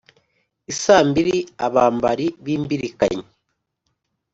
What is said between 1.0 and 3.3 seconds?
mbiri abambari b'imbirikanyi